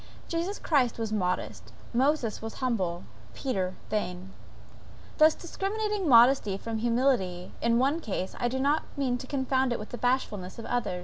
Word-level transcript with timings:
Jesus 0.27 0.57
Christ 0.57 0.97
was 0.97 1.13
modest, 1.13 1.71
Moses 1.93 2.41
was 2.41 2.55
humble, 2.55 3.03
and 3.29 3.35
Peter 3.35 3.75
vain. 3.91 4.31
Thus 5.19 5.35
discriminating 5.35 6.09
modesty 6.09 6.57
from 6.57 6.79
humility 6.79 7.51
in 7.61 7.77
one 7.77 7.99
case, 7.99 8.35
I 8.39 8.47
do 8.47 8.59
not 8.59 8.81
mean 8.97 9.19
to 9.19 9.27
confound 9.27 9.71
it 9.71 9.77
with 9.77 9.91
bashfulness 10.01 10.57
in 10.57 10.65
the 10.65 10.73
other. 10.73 10.99